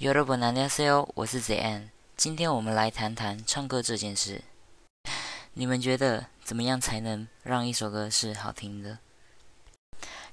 [0.00, 1.88] 여러분안녕하세요，我是 ZN。
[2.16, 4.42] 今天我们来谈谈唱歌这件事。
[5.54, 8.98] 你们觉得怎么样才能让一首歌是好听的？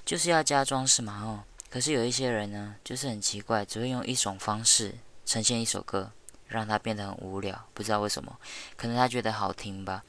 [0.04, 1.44] 就是要加装饰嘛，哦。
[1.70, 6.12] 可是有一些人呢，就是很奇怪，只会用一种方式呈现一首歌，
[6.48, 7.68] 让它变得很无聊。
[7.74, 8.40] 不知道为什么，
[8.76, 10.04] 可能他觉得好听吧。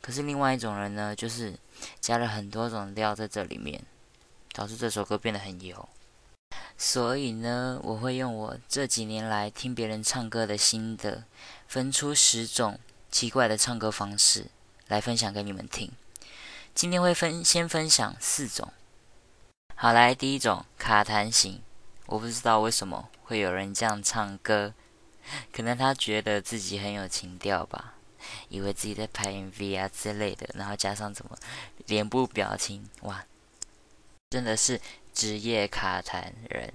[0.00, 1.54] 可是另外一种人呢，就是
[2.00, 3.82] 加了很多种料在这里面，
[4.52, 5.88] 导致这首歌变得很油。
[6.79, 11.23] 所以呢，我会用我这几年来听别人唱歌的心得，
[11.67, 14.45] 分出十种奇怪的唱歌方式
[14.87, 15.91] 来分享给你们听。
[16.75, 18.71] 今天会分先分享四种。
[19.73, 21.63] 好，来第一种卡弹型，
[22.05, 24.75] 我不知道为什么会有人这样唱歌，
[25.51, 27.95] 可能他觉得自己很有情调吧，
[28.49, 31.35] 以为自己在拍 MV 啊之类的，然后加上怎么
[31.87, 33.25] 脸部表情，哇，
[34.29, 34.79] 真的是。
[35.17, 36.71] 职业卡弹人，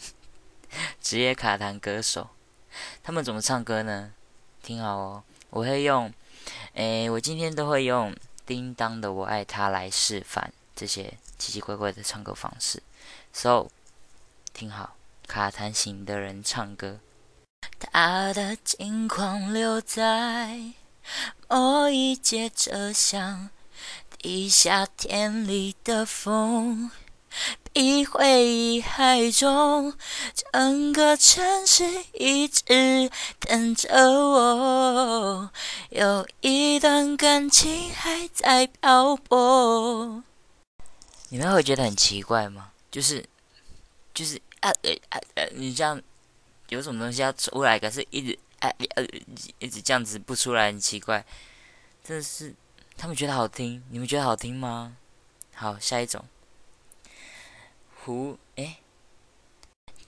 [1.02, 2.30] 职业卡弹歌手，
[3.02, 4.10] 他们怎么唱歌呢？
[4.62, 6.10] 听好哦，我会用，
[6.72, 12.82] 诶，我今天都会用叮当的《我爱他》来示范这些奇奇怪怪的唱歌方式。
[13.34, 13.68] So，
[14.54, 17.00] 听好，卡弹型的人唱歌。
[17.78, 20.72] 他的近况留在
[21.50, 23.50] 某一节车厢，
[24.16, 26.90] 地下田里的风。
[27.72, 29.94] 比回忆还重，
[30.52, 35.50] 整个城市一直等着我，
[35.90, 40.22] 有一段感情还在漂泊。
[41.30, 42.70] 你们会觉得很奇怪吗？
[42.90, 43.24] 就是，
[44.12, 45.98] 就是啊呃啊呃，你这样
[46.68, 49.04] 有什么东西要出来，可是一直啊呃
[49.58, 51.24] 一直这样子不出来，很奇怪。
[52.04, 52.54] 真的是，
[52.98, 54.94] 他们觉得好听，你们觉得好听吗？
[55.54, 56.22] 好，下一种。
[58.04, 58.78] 虎哎，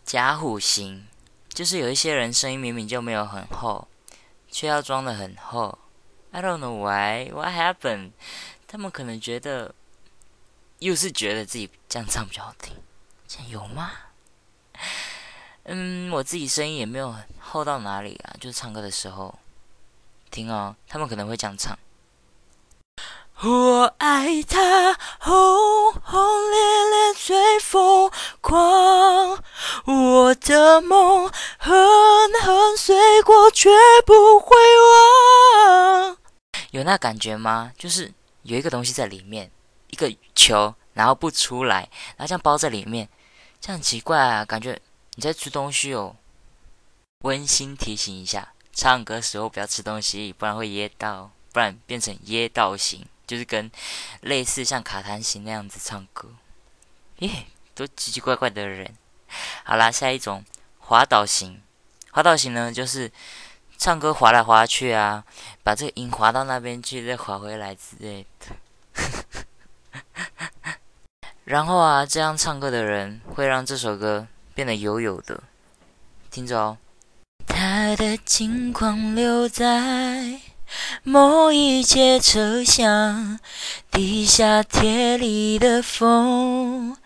[0.05, 1.07] 假虎型，
[1.49, 3.87] 就是有一些人声音明明就没有很厚，
[4.51, 5.79] 却要装的很厚。
[6.33, 8.11] I don't know why, what happened？
[8.67, 9.73] 他们可能觉得，
[10.81, 12.75] 又是觉得自己这样唱比较好听，
[13.29, 13.93] 这样有吗？
[15.63, 19.39] 嗯，我自己声音也没有厚到哪里啊，就是唱歌的时候
[20.33, 21.79] 听哦，他们可能会这样唱。
[23.47, 28.11] 我爱他，轰轰烈烈最疯
[28.41, 29.39] 狂。
[29.85, 31.75] 我的梦，狠
[32.41, 33.69] 狠碎过，绝
[34.07, 36.17] 不会忘。
[36.71, 37.71] 有那感觉吗？
[37.77, 38.11] 就是
[38.45, 39.51] 有一个东西在里面，
[39.91, 43.07] 一个球，然后不出来，然后这样包在里面，
[43.61, 44.43] 这样很奇怪啊！
[44.47, 44.81] 感觉
[45.17, 46.17] 你在吃东西哦。
[47.25, 53.07] 温馨提醒一下，唱歌时候不要吃东西，不然会噎到，不然变成噎到型。
[53.27, 53.71] 就是跟
[54.21, 56.29] 类似像卡弹型那样子唱歌，
[57.19, 58.95] 耶，都奇奇怪怪的人。
[59.65, 60.45] 好啦，下一种
[60.79, 61.61] 滑倒型，
[62.11, 63.11] 滑倒型呢，就是
[63.79, 65.25] 唱歌滑来滑去啊，
[65.63, 68.57] 把这个音滑到那边去，再滑回来之类的。
[71.45, 75.43] 然后啊，这样唱歌的人会让这首歌变得油油的。
[76.31, 76.79] 听着哦，
[77.47, 80.41] 他的轻狂留在。
[81.03, 83.39] 某一节车厢，
[83.91, 86.97] 地下铁里的风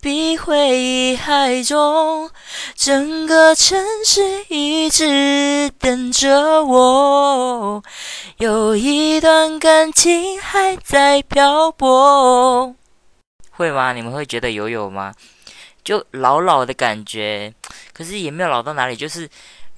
[0.00, 2.30] 比回忆还重，
[2.74, 7.82] 整个城市一直等着我，
[8.38, 12.74] 有一段感情还在漂泊。
[13.50, 13.92] 会吗？
[13.92, 15.14] 你们会觉得有有吗？
[15.84, 17.54] 就老老的感觉，
[17.92, 19.28] 可是也没有老到哪里，就是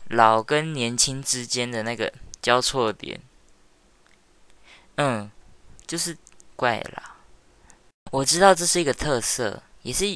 [0.08, 3.20] 老跟年轻之间的那个交错点。
[4.96, 5.30] 嗯，
[5.86, 6.16] 就是
[6.54, 7.16] 怪啦。
[8.10, 10.06] 我知道这是一个特色，也是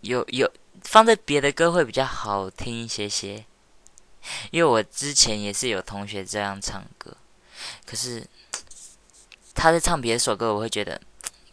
[0.00, 0.50] 有有
[0.82, 3.44] 放在别的歌会比较好听一些些。
[4.50, 7.16] 因为我之前也是有同学这样唱歌，
[7.86, 8.26] 可是
[9.54, 11.00] 他在唱别的首歌，我会觉得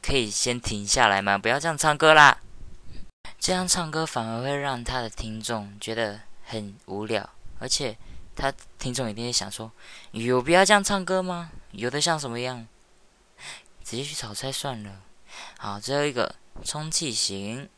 [0.01, 1.37] 可以先停下来吗？
[1.37, 2.37] 不要这样唱歌啦。
[3.39, 7.29] 这样唱歌反而会让他的听众觉得很无聊，
[7.59, 7.97] 而且
[8.35, 9.71] 他听众一定会想说：
[10.11, 11.51] 有必要这样唱歌吗？
[11.71, 12.67] 有的像什么样？
[13.87, 14.99] 直接去炒菜算了。
[15.59, 17.69] 好，最后一个充气型，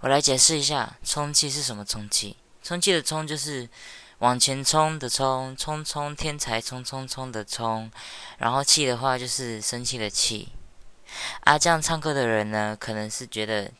[0.00, 1.84] 我来解释一下，充气是什么？
[1.84, 3.68] 充气，充气的充就是
[4.18, 7.88] 往前冲的冲，冲冲天才冲冲冲的冲，
[8.38, 10.48] 然后气的话就是生气的气。
[11.42, 13.70] 啊，这样唱歌的人呢，可能是觉得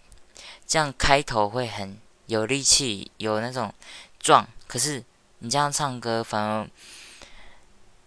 [0.64, 3.74] 这样开头会很有力气，有那种
[4.20, 5.02] 壮，可是
[5.40, 6.68] 你这样唱歌，反而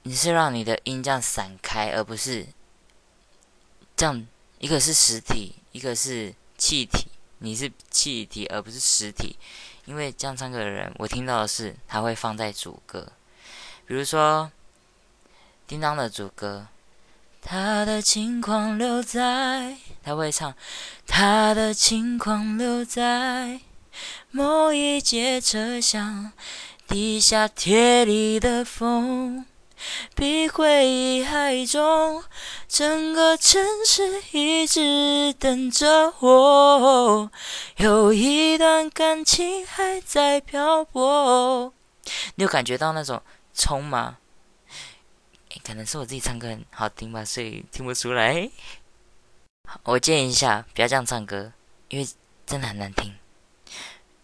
[0.03, 2.47] 你是让你的音这样散开，而不是。
[3.97, 4.25] 这样，
[4.59, 7.07] 一个是实体，一个是气体。
[7.39, 9.37] 你是气体而不是实体，
[9.85, 13.11] 因为这样唱歌的人，我听到的是他会放在主歌，
[13.85, 14.51] 比如说
[15.67, 16.65] 叮当的主歌，
[17.41, 20.55] 他的轻狂留在，他会唱
[21.05, 23.61] 他的轻狂留在
[24.31, 26.31] 某一节车厢
[26.87, 29.45] 地下铁里的风。
[30.15, 32.23] 比回忆还重，
[32.67, 37.31] 整个城市一直等着我。
[37.77, 41.73] 有一段感情还在漂泊。
[42.35, 43.21] 你有感觉到那种
[43.53, 44.17] 冲吗？
[45.63, 48.49] 可能是我自己唱歌很好听吧，所以听不出来。
[49.83, 51.51] 我建议一下，不要这样唱歌，
[51.89, 52.07] 因为
[52.45, 53.13] 真的很难听。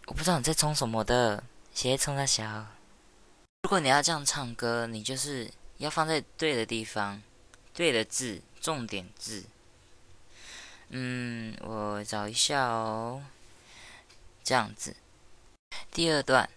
[0.06, 2.66] 我不知道你在冲什么的，谁冲他小？
[3.64, 7.22] 如果你要这样唱歌，你就是要放在对的地方，
[7.72, 9.42] 对的字，重点字。
[10.90, 13.22] 嗯，我找一下哦，
[14.44, 14.94] 这样子。
[15.90, 16.50] 第二段，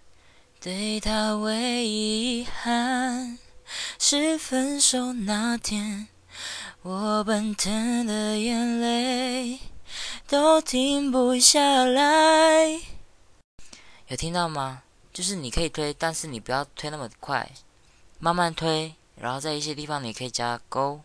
[0.59, 1.56] 对他唯
[1.86, 3.39] 一遗憾
[3.98, 6.09] 是分手那天，
[6.81, 9.62] 我奔腾的眼泪
[10.27, 12.81] 都停不下来。
[14.07, 14.83] 有听到吗？
[15.17, 17.49] 就是你可以推，但是你不要推那么快，
[18.19, 21.01] 慢慢推，然后在一些地方你可以加勾。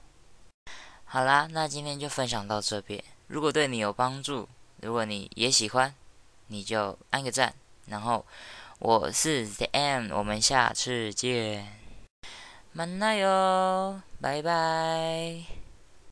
[1.06, 3.02] 好啦，那今天就分享到这边。
[3.28, 4.46] 如果对你有帮助，
[4.82, 5.94] 如果你也喜欢，
[6.48, 7.54] 你就按个赞。
[7.86, 8.26] 然后
[8.80, 11.74] 我是 The M，我们下次见，
[12.72, 15.61] 慢来哟，拜拜。